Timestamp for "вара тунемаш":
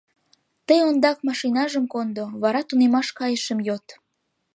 2.41-3.07